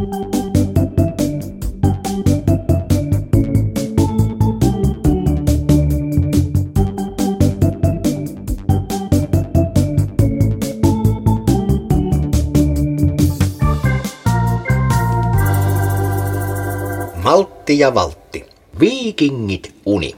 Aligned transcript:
Maltti 0.00 0.08
ja 17.78 17.94
Valtti. 17.94 18.46
Viikingit 18.80 19.74
uni. 19.86 20.16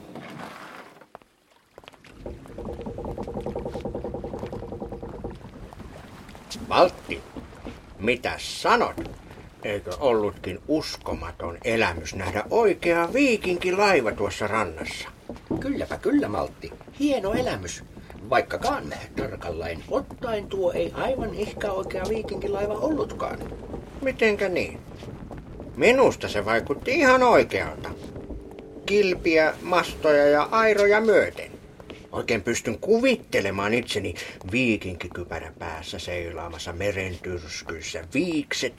Valtti, 6.69 7.21
mitä 7.99 8.35
sanot? 8.39 9.22
Eikö 9.65 9.91
ollutkin 10.01 10.59
uskomaton 10.69 11.59
elämys 11.65 12.15
nähdä 12.15 12.45
oikea 12.51 13.13
viikinkilaiva 13.13 14.13
tuossa 14.13 14.47
rannassa? 14.47 15.09
Kylläpä 15.61 15.99
kyllä, 15.99 16.29
Maltti. 16.29 16.73
Hieno 17.01 17.33
elämys. 17.33 17.85
Vaikkakaan 18.31 18.85
tarkalleen 19.17 19.85
ottaen 19.91 20.47
tuo 20.47 20.73
ei 20.73 20.93
aivan 20.95 21.35
ehkä 21.35 21.73
oikea 21.73 22.03
viikinkilaiva 22.09 22.75
ollutkaan. 22.75 23.39
Mitenkä 24.03 24.49
niin? 24.49 24.79
Minusta 25.77 26.29
se 26.29 26.45
vaikutti 26.45 26.91
ihan 26.91 27.23
oikealta. 27.23 27.91
Kilpiä, 28.87 29.55
mastoja 29.63 30.27
ja 30.27 30.49
airoja 30.51 31.01
myöten. 31.01 31.51
Oikein 32.13 32.43
pystyn 32.43 32.79
kuvittelemaan 32.79 33.75
itseni 33.75 34.15
viikinkikypärä 34.53 35.53
päässä 35.59 35.99
seilaamassa 35.99 36.73
meren 36.73 37.19
tyrskyissä 37.23 38.05
viikset 38.15 38.75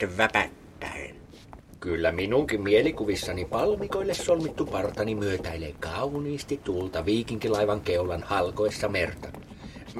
väpättäen. 0.84 1.14
Kyllä 1.80 2.12
minunkin 2.12 2.62
mielikuvissani 2.62 3.44
palmikoille 3.44 4.14
solmittu 4.14 4.66
partani 4.66 5.14
myötäilee 5.14 5.74
kauniisti 5.80 6.60
tuulta 6.64 7.04
viikinkilaivan 7.04 7.80
keulan 7.80 8.22
halkoessa 8.22 8.88
merta. 8.88 9.28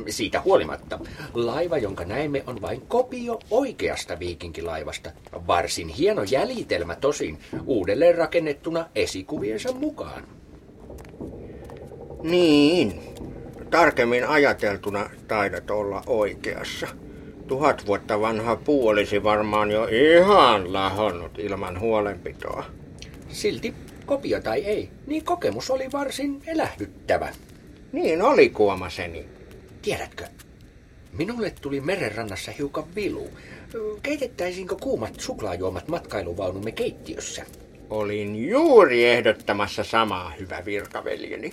Siitä 0.09 0.41
huolimatta, 0.41 0.99
laiva, 1.35 1.79
jonka 1.79 2.05
näemme, 2.05 2.45
on 2.47 2.63
vain 2.63 2.81
kopio 2.89 3.39
oikeasta 3.51 4.19
viikinkilaivasta. 4.19 5.11
Varsin 5.47 5.89
hieno 5.89 6.23
jäljitelmä 6.23 6.97
tosin, 6.97 7.39
uudelleen 7.67 8.15
rakennettuna 8.15 8.87
esikuviensa 8.95 9.73
mukaan. 9.73 10.25
Niin, 12.23 13.01
tarkemmin 13.71 14.27
ajateltuna 14.27 15.11
taidat 15.29 15.71
olla 15.71 16.03
oikeassa. 16.07 16.87
Tuhat 17.49 17.87
vuotta 17.87 18.21
vanha 18.21 18.57
puu 18.57 18.89
olisi 18.89 19.23
varmaan 19.23 19.71
jo 19.71 19.89
ihan 19.91 20.73
lahonnut 20.73 21.39
ilman 21.39 21.81
huolenpitoa. 21.81 22.65
Silti, 23.29 23.75
kopio 24.07 24.41
tai 24.41 24.65
ei, 24.65 24.91
niin 25.07 25.25
kokemus 25.25 25.71
oli 25.71 25.93
varsin 25.93 26.43
elähdyttävä. 26.47 27.33
Niin 27.93 28.23
oli 28.23 28.49
kuomaseni. 28.49 29.29
Tiedätkö, 29.83 30.25
minulle 31.13 31.55
tuli 31.61 31.81
merenrannassa 31.81 32.53
hiukan 32.53 32.95
vilu. 32.95 33.29
Keitettäisiinkö 34.03 34.77
kuumat 34.81 35.21
suklaajuomat 35.21 35.89
matkailuvaunumme 35.89 36.73
keittiössä? 36.73 37.47
Olin 37.91 38.49
juuri 38.49 39.05
ehdottamassa 39.05 39.85
samaa, 39.85 40.33
hyvä 40.41 40.63
virkaveljeni. 40.65 41.53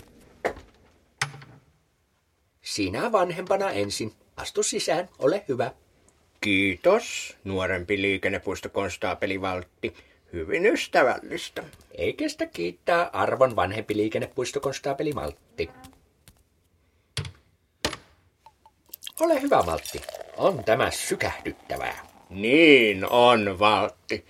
Sinä 2.62 3.12
vanhempana 3.12 3.72
ensin. 3.72 4.14
Astu 4.42 4.64
sisään, 4.64 5.09
ole 5.20 5.44
hyvä. 5.47 5.72
Kiitos, 6.42 7.38
nuorempi 7.44 8.02
liikennepuistokonstaapeli 8.02 9.42
Valtti. 9.42 9.94
Hyvin 10.34 10.66
ystävällistä. 10.66 11.64
Ei 11.97 12.14
kestä 12.14 12.45
kiittää 12.45 13.09
arvon 13.14 13.56
vanhempi 13.56 13.97
liikennepuistokonstaapeli 13.97 15.13
Maltti. 15.13 15.69
Ole 19.19 19.41
hyvä, 19.41 19.62
Maltti. 19.62 20.02
On 20.38 20.63
tämä 20.63 20.91
sykähdyttävää. 20.91 22.08
Niin 22.29 23.06
on, 23.09 23.59
Valtti. 23.59 24.25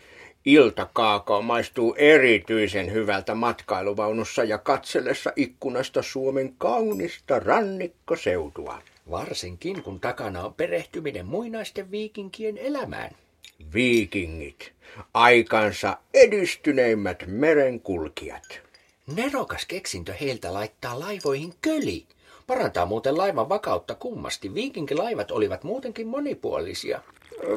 Iltakaako 0.45 1.41
maistuu 1.41 1.95
erityisen 1.97 2.91
hyvältä 2.91 3.35
matkailuvaunussa 3.35 4.43
ja 4.43 4.57
katsellessa 4.57 5.33
ikkunasta 5.35 6.01
Suomen 6.01 6.55
kaunista 6.57 7.39
rannikkoseutua. 7.39 8.81
Varsinkin 9.09 9.83
kun 9.83 9.99
takana 9.99 10.45
on 10.45 10.53
perehtyminen 10.53 11.25
muinaisten 11.25 11.91
viikinkien 11.91 12.57
elämään. 12.57 13.15
Viikingit, 13.73 14.71
aikansa 15.13 15.97
edistyneimmät 16.13 17.23
merenkulkijat. 17.27 18.61
Nerokas 19.15 19.65
keksintö 19.65 20.13
heiltä 20.13 20.53
laittaa 20.53 20.99
laivoihin 20.99 21.53
köli. 21.61 22.05
Parantaa 22.47 22.85
muuten 22.85 23.17
laivan 23.17 23.49
vakautta 23.49 23.95
kummasti. 23.95 24.53
Viikinkilaivat 24.53 25.31
olivat 25.31 25.63
muutenkin 25.63 26.07
monipuolisia. 26.07 27.01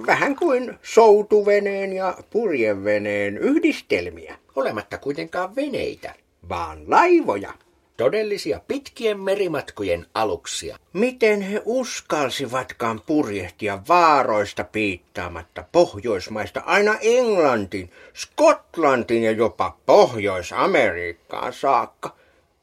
Vähän 0.07 0.37
kuin 0.37 0.79
soutuveneen 0.83 1.93
ja 1.93 2.19
purjeveneen 2.31 3.39
yhdistelmiä. 3.39 4.39
Olematta 4.57 4.99
kuitenkaan 4.99 5.57
veneitä. 5.57 6.15
Vaan 6.49 6.91
laivoja. 6.91 7.55
Todellisia 7.97 8.61
pitkien 8.69 9.21
merimatkojen 9.21 10.07
aluksia. 10.15 10.79
Miten 10.93 11.41
he 11.41 11.63
uskalsivatkaan 11.65 13.01
purjehtia 13.07 13.79
vaaroista 13.89 14.65
piittaamatta 14.65 15.65
Pohjoismaista 15.73 16.61
aina 16.61 16.99
Englantiin, 17.01 17.91
Skotlantiin 18.15 19.23
ja 19.23 19.31
jopa 19.31 19.79
Pohjois-Amerikkaan 19.87 21.53
saakka? 21.53 22.17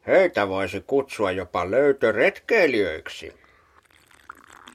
Heitä 0.06 0.48
voisi 0.48 0.80
kutsua 0.86 1.30
jopa 1.30 1.70
löytöretkeilijöiksi. 1.70 3.32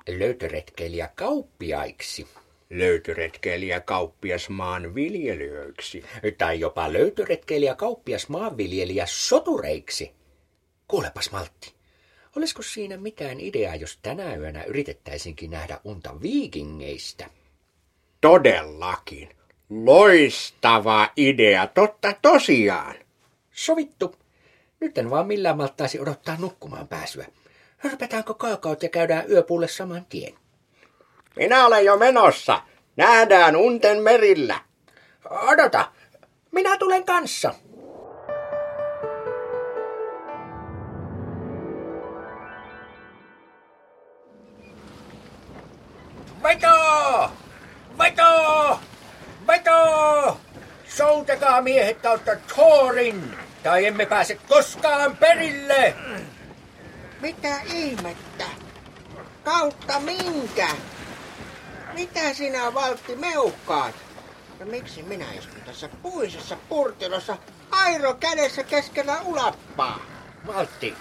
Löytöretkeilijä 0.09 1.09
kauppiaiksi. 1.16 2.28
Löytöretkeilijä 2.69 3.79
kauppias 3.79 4.50
maanviljelijöiksi. 4.50 6.03
Tai 6.38 6.59
jopa 6.59 6.94
löytöretkeilijä 6.94 7.75
kauppias 7.75 8.29
maanviljelijä 8.29 9.06
sotureiksi. 9.07 10.16
Kuulepas 10.87 11.31
Maltti, 11.31 11.73
olisiko 12.35 12.61
siinä 12.61 12.97
mitään 12.97 13.39
ideaa, 13.39 13.75
jos 13.75 13.99
tänä 14.01 14.35
yönä 14.35 14.63
yritettäisinkin 14.63 15.51
nähdä 15.51 15.79
unta 15.83 16.21
viikingeistä? 16.21 17.29
Todellakin. 18.21 19.29
Loistava 19.69 21.09
idea, 21.17 21.67
totta 21.67 22.13
tosiaan. 22.21 22.95
Sovittu. 23.51 24.15
Nyt 24.79 24.97
en 24.97 25.09
vaan 25.09 25.27
millään 25.27 25.57
malttaisi 25.57 25.99
odottaa 25.99 26.37
nukkumaan 26.39 26.87
pääsyä. 26.87 27.25
Hörpätäänkö 27.77 28.33
kaakaot 28.33 28.83
ja 28.83 28.89
käydään 28.89 29.31
yöpuulle 29.31 29.67
saman 29.67 30.05
tien? 30.05 30.33
Minä 31.35 31.65
olen 31.65 31.85
jo 31.85 31.97
menossa. 31.97 32.61
Nähdään 32.95 33.55
unten 33.55 34.01
merillä. 34.03 34.59
Odota, 35.29 35.91
minä 36.51 36.77
tulen 36.77 37.05
kanssa. 37.05 37.53
Veto! 46.47 47.31
Veto! 47.97 48.80
Veto! 49.47 50.40
Soutakaa 50.88 51.62
miehet 51.62 52.02
kautta 52.02 52.31
Thorin, 52.35 53.38
tai 53.63 53.85
emme 53.85 54.06
pääse 54.06 54.35
koskaan 54.35 55.18
perille! 55.18 55.96
Mitä 57.22 57.62
ihmettä? 57.74 58.44
Kautta 59.44 60.00
minkä? 60.00 60.68
Mitä 61.94 62.34
sinä, 62.34 62.74
Valtti, 62.74 63.16
meukkaat? 63.16 63.96
Ja 64.59 64.66
miksi 64.66 65.03
minä 65.03 65.26
istun 65.40 65.61
tässä 65.66 65.90
puisessa 66.02 66.58
purtilossa 66.70 67.38
airo 67.72 68.14
kädessä 68.14 68.64
keskellä 68.64 69.22
ulappaa? 69.26 70.00
Valtti, 70.47 70.93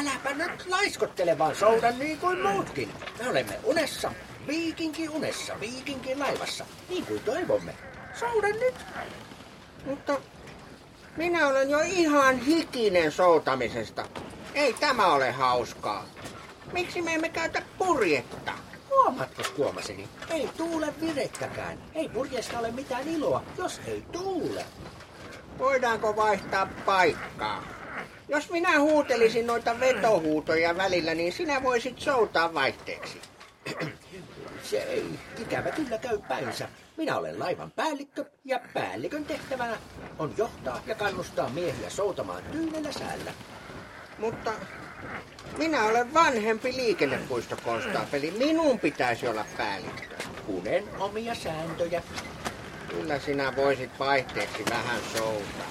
äläpä 0.00 0.34
nyt 0.34 0.66
laiskottele 0.66 1.38
vaan 1.38 1.56
souda 1.56 1.90
niin 1.90 2.18
kuin 2.18 2.40
muutkin. 2.40 2.92
Me 3.18 3.28
olemme 3.28 3.58
unessa, 3.64 4.12
viikinki 4.46 5.08
unessa, 5.08 5.60
viikinkin 5.60 6.18
laivassa, 6.18 6.66
niin 6.88 7.06
kuin 7.06 7.20
toivomme. 7.20 7.74
Souda 8.14 8.48
nyt. 8.48 8.74
Mutta 9.86 10.20
minä 11.16 11.48
olen 11.48 11.70
jo 11.70 11.78
ihan 11.84 12.38
hikinen 12.38 13.12
soutamisesta. 13.12 14.04
Ei 14.54 14.72
tämä 14.72 15.06
ole 15.06 15.30
hauskaa. 15.30 16.04
Miksi 16.72 17.02
me 17.02 17.14
emme 17.14 17.28
käytä 17.28 17.62
purjetta? 17.78 18.52
Huomaatko 18.90 19.42
kuomaseni? 19.56 20.08
Ei 20.30 20.48
tuule 20.56 20.94
virettäkään. 21.00 21.78
Ei 21.94 22.08
purjeesta 22.08 22.58
ole 22.58 22.70
mitään 22.70 23.08
iloa, 23.08 23.42
jos 23.58 23.80
ei 23.86 24.02
tuule. 24.12 24.64
Voidaanko 25.58 26.16
vaihtaa 26.16 26.68
paikkaa? 26.86 27.64
Jos 28.28 28.50
minä 28.50 28.80
huutelisin 28.80 29.46
noita 29.46 29.80
vetohuutoja 29.80 30.76
välillä, 30.76 31.14
niin 31.14 31.32
sinä 31.32 31.62
voisit 31.62 31.98
soutaa 31.98 32.54
vaihteeksi. 32.54 33.20
Se 34.70 34.82
ei, 34.82 35.18
ikävä 35.38 35.70
kyllä 35.70 35.98
käy 35.98 36.18
päinsä. 36.28 36.68
Minä 36.96 37.16
olen 37.16 37.38
laivan 37.38 37.70
päällikkö 37.70 38.24
ja 38.44 38.60
päällikön 38.74 39.24
tehtävänä 39.24 39.76
on 40.18 40.34
johtaa 40.36 40.82
ja 40.86 40.94
kannustaa 40.94 41.48
miehiä 41.48 41.90
soutamaan 41.90 42.42
tyynellä 42.42 42.92
säällä. 42.92 43.32
Mutta 44.18 44.52
minä 45.58 45.84
olen 45.84 46.14
vanhempi 46.14 46.72
liikennepuistokonstaapeli. 46.76 48.30
Minun 48.30 48.78
pitäisi 48.78 49.28
olla 49.28 49.44
päällikkö. 49.56 50.14
Kunen 50.46 50.84
omia 50.98 51.34
sääntöjä. 51.34 52.02
Kyllä 52.88 53.18
sinä 53.18 53.56
voisit 53.56 53.90
vaihteeksi 53.98 54.64
vähän 54.70 55.00
soutaa. 55.16 55.70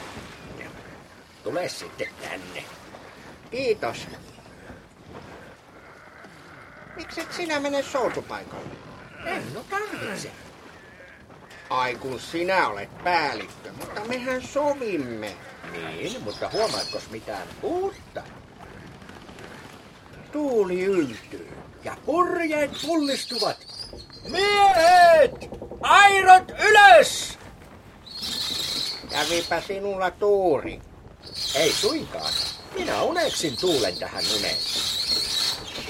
Tule 1.44 1.70
sitten 1.70 2.08
tänne. 2.22 2.64
Kiitos. 3.52 4.08
Mikset 6.96 7.34
sinä 7.34 7.60
mene 7.60 7.84
soutupaikalle? 7.84 8.79
En 9.26 9.54
no 9.54 9.66
tarvitse. 9.70 10.32
Ai 11.70 11.96
kun 11.96 12.20
sinä 12.20 12.68
olet 12.68 13.04
päällikkö, 13.04 13.72
mutta 13.72 14.06
mehän 14.06 14.42
sovimme. 14.42 15.36
Niin, 15.72 16.24
mutta 16.24 16.50
huomaatkos 16.54 17.10
mitään 17.10 17.48
uutta? 17.62 18.24
Tuuli 20.32 20.84
yltyy. 20.84 21.50
Ja 21.84 21.98
purjeet 22.06 22.72
pullistuvat. 22.86 23.58
Miehet! 24.30 25.50
Airot 25.82 26.52
ylös! 26.70 27.40
Kävipä 29.10 29.62
sinulla 29.62 30.12
tuuri. 30.12 30.82
Ei 31.56 31.72
suinkaan. 31.72 32.34
Minä 32.76 33.02
uneksin 33.02 33.58
tuulen 33.58 33.98
tähän 33.98 34.24
uneen. 34.38 34.58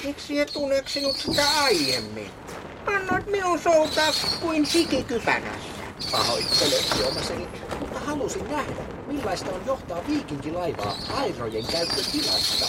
Miksi 0.04 0.40
et 0.40 0.56
uneksinut 0.56 1.18
sitä 1.18 1.50
aiemmin? 1.64 2.32
Annoit 2.96 3.28
minun 3.28 3.60
soutaa 3.60 4.12
kuin 4.42 4.66
sikikypärässä. 4.66 5.80
Pahoittelen 6.12 6.84
Tuomaseni, 6.98 7.48
mutta 7.80 8.00
halusin 8.00 8.50
nähdä, 8.50 8.82
millaista 9.08 9.52
on 9.52 9.62
johtaa 9.66 10.02
viikinkilaivaa 10.08 10.96
airojen 11.14 11.66
käyttötilasta. 11.72 12.66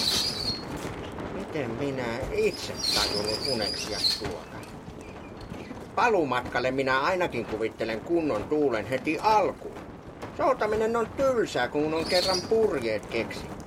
Miten 1.34 1.70
minä 1.70 2.04
itse 2.32 2.72
tajunnut 2.94 3.40
uneksia 3.52 3.98
tuota? 4.18 4.56
Palumatkalle 5.94 6.70
minä 6.70 7.00
ainakin 7.00 7.44
kuvittelen 7.44 8.00
kunnon 8.00 8.44
tuulen 8.44 8.86
heti 8.86 9.18
alkuun. 9.18 9.78
Soutaminen 10.36 10.96
on 10.96 11.06
tylsää, 11.16 11.68
kun 11.68 11.94
on 11.94 12.04
kerran 12.04 12.40
purjeet 12.48 13.06
keksi. 13.06 13.59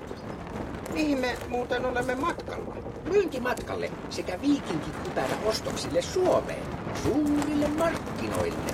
Mihin 0.94 1.20
me 1.20 1.38
muuten 1.48 1.86
olemme 1.86 2.16
matkalla? 2.16 2.76
Myyntimatkalle 3.04 3.92
sekä 4.10 4.42
viikinkikypärä 4.42 5.36
ostoksille 5.46 6.02
Suomeen, 6.02 6.64
suurille 7.04 7.68
markkinoille. 7.68 8.74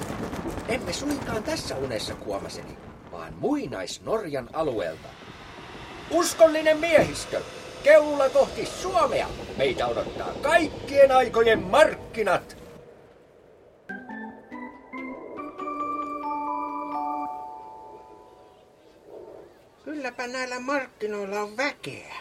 Emme 0.67 0.93
suinkaan 0.93 1.43
tässä 1.43 1.75
unessa 1.75 2.15
kuomaseni, 2.15 2.77
vaan 3.11 3.33
muinais-Norjan 3.39 4.49
alueelta. 4.53 5.07
Uskollinen 6.11 6.77
miehistö, 6.77 7.41
keula 7.83 8.29
kohti 8.29 8.65
Suomea. 8.65 9.27
Meitä 9.57 9.87
odottaa 9.87 10.33
kaikkien 10.41 11.11
aikojen 11.11 11.63
markkinat. 11.63 12.58
Kylläpä 19.83 20.27
näillä 20.27 20.59
markkinoilla 20.59 21.39
on 21.41 21.57
väkeä. 21.57 22.15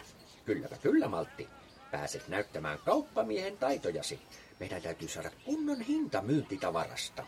Kylläpä 0.44 0.76
kyllä, 0.82 1.08
Maltti. 1.08 1.48
Pääset 1.90 2.28
näyttämään 2.28 2.78
kauppamiehen 2.84 3.56
taitojasi. 3.56 4.20
Meidän 4.60 4.82
täytyy 4.82 5.08
saada 5.08 5.30
kunnon 5.44 5.80
hinta 5.80 6.22
myyntitavarasta. 6.22 7.24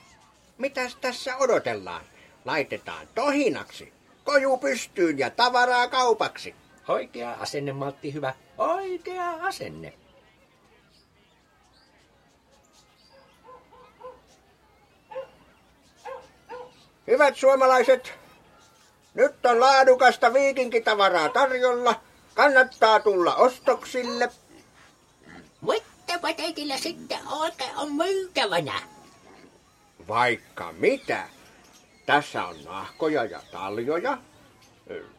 Mitäs 0.59 0.97
tässä 0.97 1.37
odotellaan? 1.37 2.05
Laitetaan 2.45 3.09
tohinaksi. 3.15 3.93
Koju 4.25 4.57
pystyyn 4.57 5.19
ja 5.19 5.31
tavaraa 5.31 5.89
kaupaksi. 5.89 6.55
Oikea 6.89 7.33
asenne, 7.33 7.73
Maltti, 7.73 8.15
hyvä. 8.15 8.35
Oikea 8.59 9.31
asenne. 9.31 9.93
Hyvät 17.07 17.37
suomalaiset, 17.37 18.20
nyt 19.15 19.47
on 19.47 19.61
laadukasta 19.61 20.33
viikinkitavaraa 20.33 21.29
tarjolla. 21.29 22.01
Kannattaa 22.35 23.01
tulla 23.01 23.35
ostoksille. 23.35 24.31
Mutta 25.61 25.93
teillä 26.55 26.77
sitten 26.77 27.19
oikein 27.33 27.77
on 27.77 27.93
myytävänä. 27.93 28.81
Vaikka 30.09 30.73
mitä. 30.73 31.23
Tässä 32.07 32.45
on 32.45 32.57
nahkoja 32.65 33.25
ja 33.25 33.41
taljoja. 33.53 34.19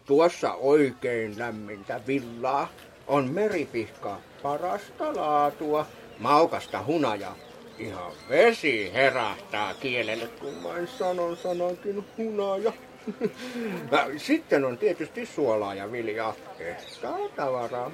Tuossa 0.06 0.54
oikein 0.54 1.40
lämmintä 1.40 2.02
villaa. 2.08 2.70
On 3.08 3.30
meripihkaa 3.32 4.22
parasta 4.44 5.16
laatua. 5.16 5.86
Maukasta 6.20 6.84
hunajaa. 6.84 7.36
Ihan 7.78 8.12
vesi 8.30 8.94
herahtaa 8.94 9.74
kielelle, 9.74 10.28
kun 10.28 10.64
vain 10.64 10.88
sanon 10.88 11.38
sanankin 11.38 12.06
hunaja. 12.18 12.74
Sitten 14.18 14.66
on 14.66 14.78
tietysti 14.78 15.26
suolaa 15.26 15.76
ja 15.76 15.92
viljaa. 15.92 16.34
Ehtaa 16.60 17.18
tavaraa. 17.36 17.92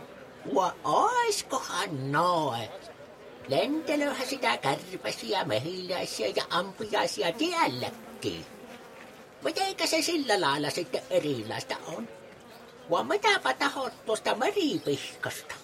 Vai 0.55 0.71
oiskohan 0.83 2.11
noin? 2.11 2.69
Lentelöhän 3.47 4.27
sitä 4.27 4.57
kärpäsiä, 4.57 5.43
mehiläisiä 5.43 6.27
ja 6.35 6.43
ampiaisia 6.49 7.31
tielläkin. 7.31 8.45
Mitenkä 9.43 9.85
se 9.87 10.01
sillä 10.01 10.41
lailla 10.41 10.69
sitten 10.69 11.01
erilaista 11.09 11.75
on? 11.95 12.07
Vai 12.89 13.03
mitäpä 13.03 13.53
tahot 13.53 14.05
tuosta 14.05 14.35
meripihkasta? 14.35 15.55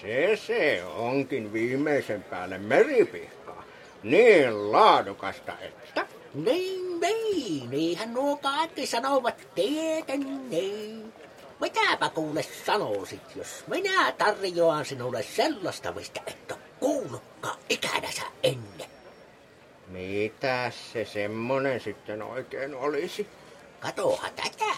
Se 0.00 0.38
se 0.46 0.84
onkin 0.84 1.52
viimeisen 1.52 2.22
päälle 2.22 2.58
meripihkaa. 2.58 3.64
Niin 4.02 4.72
laadukasta, 4.72 5.52
että... 5.60 6.06
Niin, 6.34 7.00
niin, 7.00 7.70
niinhän 7.70 8.14
nuo 8.14 8.36
kaikki 8.36 8.86
sanovat 8.86 9.48
tieten 9.54 10.50
niin. 10.50 11.12
Mitäpä 11.60 12.08
kuule 12.08 12.42
sanoisit, 12.66 13.36
jos 13.36 13.64
minä 13.66 14.12
tarjoan 14.12 14.84
sinulle 14.84 15.22
sellaista, 15.22 15.92
mistä 15.92 16.20
et 16.26 16.50
ole 16.50 16.58
kuullutkaan 16.80 17.58
ikänänsä 17.68 18.22
ennen. 18.42 18.90
Mitä 19.88 20.72
se 20.92 21.04
semmonen 21.04 21.80
sitten 21.80 22.22
oikein 22.22 22.74
olisi? 22.74 23.26
Katoha 23.80 24.28
tätä. 24.30 24.74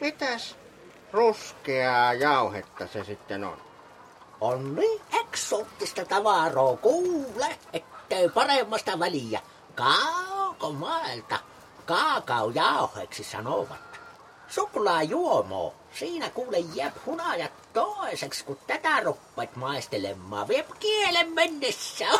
Mitäs 0.00 0.56
ruskeaa 1.12 2.14
jauhetta 2.14 2.86
se 2.86 3.04
sitten 3.04 3.44
on? 3.44 3.56
On 4.40 4.76
niin 4.76 5.00
eksoottista 5.20 6.04
tavaraa 6.04 6.76
kuule, 6.76 7.58
ettei 7.72 8.28
paremmasta 8.28 8.98
väliä. 8.98 9.40
Kaukomailta 9.74 11.38
kaakaojauheeksi 11.86 13.24
sanovat. 13.24 14.00
Suklaajuomo, 14.48 15.74
siinä 15.98 16.30
kuule 16.30 16.58
jääp 16.58 16.94
hunajat 17.06 17.52
toiseksi, 17.72 18.44
kun 18.44 18.58
tätä 18.66 19.00
ruppat 19.00 19.56
maistelemaan. 19.56 20.48
Viep 20.48 20.70
kielen 20.78 21.32
mennessä. 21.32 22.04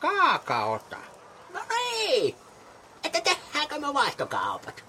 Kaakaota. 0.00 0.96
No 1.52 1.60
niin, 1.68 2.36
että 3.04 3.20
tehdäänkö 3.20 3.78
me 3.78 3.94
vaihtokaupat? 3.94 4.84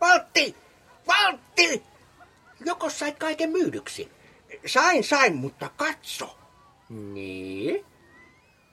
Valtti! 0.00 0.56
Valtti! 1.06 1.82
Joko 2.64 2.90
sait 2.90 3.18
kaiken 3.18 3.50
myydyksi? 3.50 4.13
Sain, 4.66 5.04
sain, 5.04 5.36
mutta 5.36 5.70
katso. 5.76 6.38
Niin? 6.88 7.84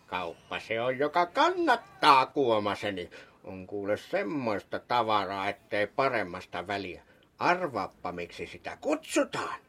Kauppa 0.06 0.60
se 0.60 0.82
on, 0.82 0.98
joka 1.00 1.26
kannattaa 1.26 2.26
kuomaseni. 2.26 3.10
On 3.44 3.68
kuule 3.68 3.98
semmoista 3.98 4.80
tavaraa, 4.80 5.50
ettei 5.50 5.88
paremmasta 5.88 6.68
väliä. 6.68 7.04
Arvaappa, 7.40 8.12
miksi 8.12 8.48
sitä 8.48 8.78
kutsutaan. 8.82 9.60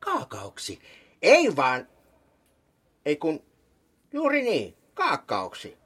Kaakaoksi. 0.00 0.78
Ei 1.22 1.56
vaan, 1.56 1.88
ei 3.06 3.16
kun, 3.16 3.42
juuri 4.12 4.42
niin, 4.42 4.76
kaakkaoksi. 4.94 5.78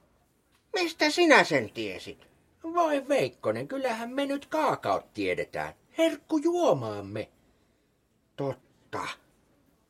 Mistä 0.72 1.10
sinä 1.10 1.44
sen 1.44 1.70
tiesit? 1.70 2.28
Voi 2.64 3.08
Veikkonen, 3.08 3.68
kyllähän 3.68 4.10
me 4.10 4.26
nyt 4.26 4.46
kaakaot 4.46 5.14
tiedetään. 5.14 5.74
Herkku 5.98 6.38
juomaamme. 6.38 7.28
Totta. 8.36 9.08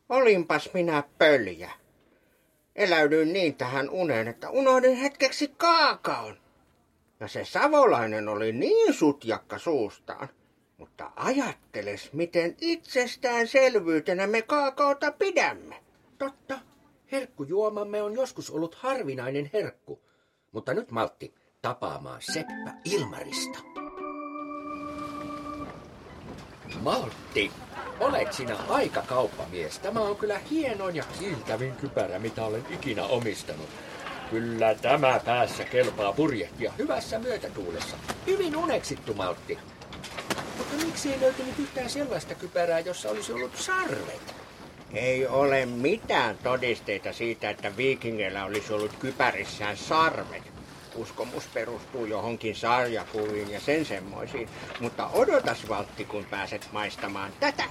Olinpas 0.09 0.71
minä 0.75 1.03
pöljä. 1.19 1.71
Eläydyin 2.77 3.33
niin 3.33 3.55
tähän 3.55 3.91
uneen, 3.91 4.29
että 4.29 4.51
unohdin 4.51 4.97
hetkeksi 4.97 5.49
kaakaon. 5.49 6.37
Ja 7.21 7.29
se 7.29 7.45
savolainen 7.45 8.29
oli 8.29 8.53
niin 8.53 8.95
sutjakka 8.95 9.59
suustaan. 9.59 10.29
Mutta 10.77 11.13
ajatteles, 11.17 12.13
miten 12.13 12.57
itsestäänselvyytenä 12.61 14.27
me 14.27 14.43
kaakaota 14.43 15.13
pidämme. 15.13 15.83
Totta. 16.19 16.59
Herkkujuomamme 17.13 18.03
on 18.03 18.15
joskus 18.15 18.51
ollut 18.51 18.75
harvinainen 18.75 19.51
herkku. 19.53 20.03
Mutta 20.53 20.75
nyt 20.75 20.91
Maltti 20.91 21.35
tapaamaan 21.63 22.23
Seppä 22.23 22.75
Ilmarista. 22.85 23.68
Maltti, 26.79 27.51
olet 28.01 28.33
sinä 28.33 28.57
aika 28.69 29.03
kauppamies. 29.03 29.79
Tämä 29.79 30.01
on 30.01 30.17
kyllä 30.17 30.41
hienoin 30.51 30.97
ja 30.97 31.05
kiiltävin 31.19 31.77
kypärä, 31.77 32.19
mitä 32.19 32.45
olen 32.45 32.67
ikinä 32.71 33.05
omistanut. 33.05 33.69
Kyllä 34.31 34.75
tämä 34.75 35.21
päässä 35.25 35.65
kelpaa 35.65 36.13
purjehtia 36.13 36.73
hyvässä 36.79 37.19
myötätuulessa. 37.19 37.97
Hyvin 38.27 38.57
uneksittu, 38.57 39.15
Maltti. 39.15 39.59
Mutta 40.59 40.87
miksi 40.87 41.13
ei 41.13 41.21
löytynyt 41.21 41.59
yhtään 41.59 41.91
sellaista 41.91 42.35
kypärää, 42.35 42.81
jossa 42.81 43.11
olisi 43.11 43.33
ollut 43.33 43.57
sarvet? 43.57 44.35
Ei 44.93 45.27
ole 45.27 45.67
mitään 45.67 46.39
todisteita 46.43 47.13
siitä, 47.13 47.51
että 47.51 47.77
viikingeillä 47.77 48.45
olisi 48.45 48.73
ollut 48.73 48.97
kypärissään 48.97 49.77
sarvet. 49.77 50.58
Uskomus 50.95 51.47
perustuu 51.55 52.07
johonkin 52.07 52.57
sarjakuviin 52.57 53.51
ja 53.51 53.61
sen 53.61 53.85
semmoisiin. 53.85 54.49
Mutta 54.81 55.09
odotas 55.13 55.69
Valtti, 55.69 56.05
kun 56.05 56.25
pääset 56.25 56.69
maistamaan 56.73 57.33
tätä. 57.41 57.65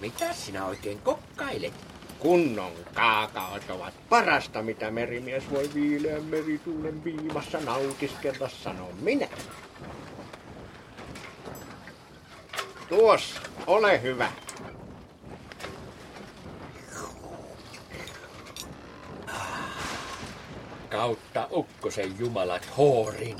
Mitä 0.00 0.32
sinä 0.32 0.66
oikein 0.66 0.98
kokkailet? 0.98 1.72
Kunnon 2.18 2.72
kaakaot 2.94 3.70
ovat 3.70 3.94
parasta, 4.08 4.62
mitä 4.62 4.90
merimies 4.90 5.50
voi 5.50 5.70
viileän 5.74 6.24
merituulen 6.24 7.04
viimassa 7.04 7.60
nautiskella, 7.60 8.48
sanon 8.48 8.94
minä. 9.00 9.28
Tuossa, 12.88 13.40
ole 13.66 14.02
hyvä. 14.02 14.32
Kautta 20.94 21.48
ukkosen 21.52 22.18
jumalat 22.18 22.68
hoorin, 22.76 23.36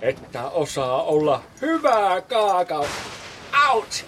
että 0.00 0.48
osaa 0.50 1.02
olla 1.02 1.42
hyvää 1.62 2.20
kaakao. 2.20 2.86
Out! 3.70 4.04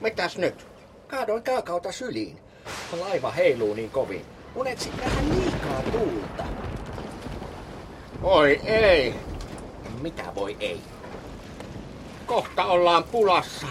Mitäs 0.00 0.36
nyt? 0.38 0.66
Kaadoin 1.08 1.42
kaakaota 1.42 1.92
syliin. 1.92 2.38
Laiva 3.00 3.30
heiluu 3.30 3.74
niin 3.74 3.90
kovin. 3.90 4.24
Mun 4.54 4.66
etsin 4.66 4.92
vähän 5.00 5.30
liikaa 5.30 5.82
tuulta. 5.92 6.44
Oi 8.22 8.60
ei, 8.64 9.14
Mitä 10.00 10.22
voi 10.34 10.56
ei? 10.60 10.80
kohta 12.26 12.64
ollaan 12.64 13.04
pulassa. 13.04 13.66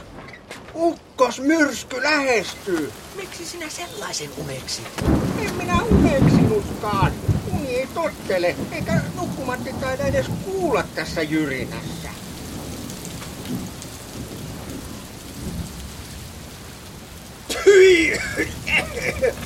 Ukkos 0.75 1.39
myrsky 1.39 2.03
lähestyy. 2.03 2.91
Miksi 3.15 3.45
sinä 3.45 3.69
sellaisen 3.69 4.29
uneksit? 4.37 4.87
En 5.47 5.55
minä 5.55 5.77
uneksinutkaan. 5.91 7.11
Ei 7.81 7.87
tottele, 7.87 8.55
eikä 8.71 9.01
nukkumatti 9.15 9.73
taida 9.73 10.03
edes 10.03 10.25
kuulla 10.45 10.83
tässä 10.83 11.21
jyrinässä. 11.21 12.09
Hyi! 17.65 18.21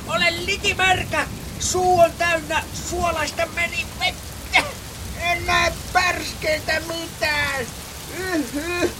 Olen 0.07 0.45
likimärkä! 0.45 1.27
Suu 1.59 1.99
on 1.99 2.11
täynnä 2.17 2.63
suolaista 2.89 3.45
merivettä! 3.45 4.63
En 5.19 5.45
näe 5.45 5.73
pärskeitä 5.93 6.81
mitään. 6.87 7.65
Yhy. 8.17 8.91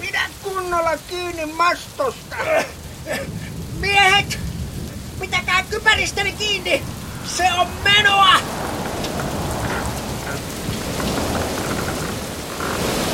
Pidä 0.00 0.30
kunnolla 0.42 0.96
kiinni 1.08 1.46
mastosta. 1.46 2.36
Miehet! 3.80 4.38
Pitäkää 5.20 5.64
kypäristäni 5.70 6.32
kiinni! 6.32 6.97
Se 7.36 7.44
on 7.60 7.66
menoa! 7.84 8.34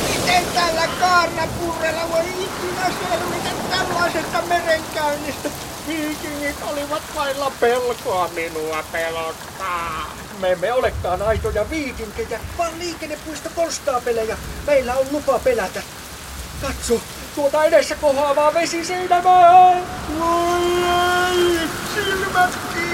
Miten 0.09 0.45
tällä 0.55 0.89
kaarnapurrella 1.01 2.11
voi 2.13 2.25
ikinä 2.29 2.87
selvitä 2.87 3.51
tällaisesta 3.71 4.43
merenkäynnistä? 4.49 5.49
Viikingit 5.89 6.57
olivat 6.73 7.03
vailla 7.15 7.53
pelkoa 7.61 8.29
minua 8.35 8.85
pelottaa. 8.93 10.15
Me 10.41 10.53
emme 10.53 10.73
olekaan 10.73 11.23
aitoja 11.23 11.71
viikinkejä, 11.71 12.41
vaan 12.59 12.79
liikennepuisto 12.79 13.49
konstaapeleja. 13.55 14.37
Meillä 14.67 14.95
on 14.95 15.07
lupa 15.13 15.39
pelätä. 15.39 15.83
Katso, 16.63 17.01
tuota 17.35 17.65
edessä 17.65 17.95
kohoavaa 17.97 18.55
vesiseinämää! 18.55 19.77
Voi 20.19 20.63
ei, 21.31 21.59
silmät 21.95 22.59
kiinni. 22.75 22.94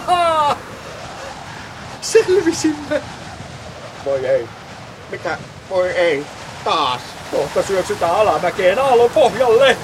Selvisimme! 2.00 3.02
Voi 4.04 4.26
ei, 4.26 4.48
Mitä? 5.10 5.38
Voi 5.70 5.90
ei, 5.90 6.26
taas. 6.64 7.00
kohta 7.30 7.62
syöksytään 7.62 8.16
alamäkeen 8.16 8.78
aallon 8.78 9.10
pohjalle! 9.10 9.76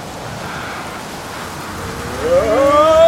Mikä 2.23 3.00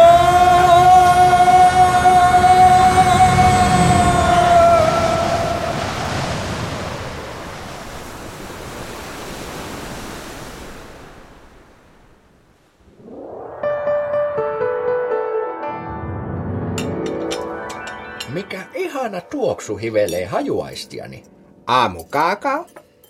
ihana 19.14 19.30
tuoksu 19.30 19.76
hivelee 19.76 20.24
hajuaistiani. 20.24 21.22
Aamukaakao, 21.66 22.66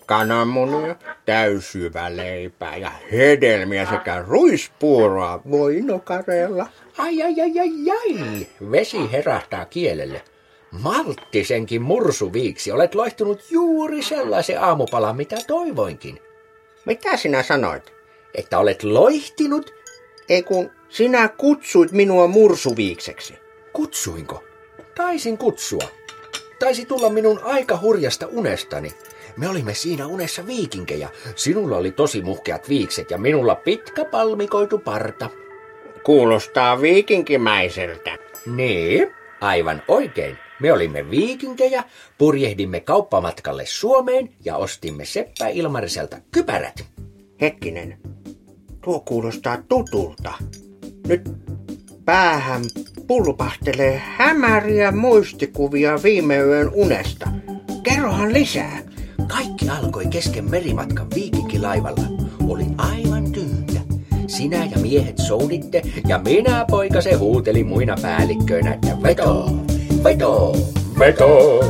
kananmunia, 0.07 0.97
täysjyvä 1.25 2.17
leipää 2.17 2.77
ja 2.77 2.91
hedelmiä 3.13 3.87
sekä 3.91 4.25
ruispuuroa 4.29 5.41
voinokareella. 5.51 6.67
Ai 6.99 7.23
ai 7.23 7.41
ai 7.41 7.61
ai 7.61 7.91
ai, 7.91 8.47
vesi 8.71 9.13
herahtaa 9.13 9.65
kielelle. 9.65 10.23
Malttisenkin 10.71 11.83
mursuviiksi 11.83 12.73
olet 12.73 12.95
loihtunut 12.95 13.41
juuri 13.51 14.03
sellaisen 14.03 14.61
aamupalan, 14.61 15.17
mitä 15.17 15.37
toivoinkin. 15.47 16.19
Mitä 16.87 17.17
sinä 17.17 17.43
sanoit? 17.43 17.93
Että 18.35 18.59
olet 18.59 18.83
loihtinut? 18.83 19.75
Ei 20.29 20.43
kun 20.43 20.71
sinä 20.89 21.29
kutsuit 21.29 21.93
minua 21.93 22.27
mursuviikseksi. 22.27 23.35
Kutsuinko? 23.73 24.45
Taisin 24.95 25.39
kutsua. 25.39 25.89
Taisi 26.59 26.87
tulla 26.87 27.11
minun 27.11 27.41
aika 27.43 27.79
hurjasta 27.83 28.27
unestani. 28.27 28.95
Me 29.37 29.49
olimme 29.49 29.75
siinä 29.75 30.07
unessa 30.07 30.47
viikinkejä. 30.47 31.09
Sinulla 31.37 31.77
oli 31.77 31.91
tosi 31.91 32.23
muhkeat 32.23 32.69
viikset 32.69 33.11
ja 33.11 33.19
minulla 33.19 33.55
pitkä 33.55 34.05
palmikoitu 34.05 34.79
parta. 34.79 35.31
Kuulostaa 36.05 36.81
viikinkimäiseltä. 36.81 38.19
Niin, 38.47 39.11
aivan 39.41 39.83
oikein. 39.89 40.39
Me 40.61 40.73
olimme 40.73 41.11
viikinkejä, 41.11 41.85
purjehdimme 42.19 42.81
kauppamatkalle 42.81 43.67
Suomeen 43.67 44.29
ja 44.45 44.57
ostimme 44.57 45.05
Seppä 45.05 45.49
Ilmariselta 45.49 46.17
kypärät. 46.33 46.85
Hetkinen, 47.41 47.99
tuo 48.85 49.01
kuulostaa 49.01 49.59
tutulta. 49.69 50.33
Nyt 51.07 51.23
päähän 52.05 52.63
pulpahtelee 53.07 54.03
hämäriä 54.17 54.93
muistikuvia 54.93 56.03
viime 56.03 56.37
yön 56.37 56.71
unesta. 56.75 57.29
Kerrohan 57.83 58.33
lisää. 58.33 58.79
Kaikki 59.29 59.69
alkoi 59.69 60.07
kesken 60.07 60.51
merimatkan 60.51 61.07
viikinkilaivalla. 61.15 62.05
Oli 62.49 62.67
aivan 62.79 63.33
tyyntä. 63.33 63.81
Sinä 64.27 64.65
ja 64.65 64.79
miehet 64.79 65.19
souditte 65.19 65.83
ja 66.09 66.19
minä 66.19 66.65
poikase 66.71 67.15
huuteli 67.15 67.65
muina 67.65 67.97
päällikköinä, 68.03 68.75
että 68.75 69.03
veto, 69.03 69.51
veto, 70.05 70.57
veto. 70.99 71.61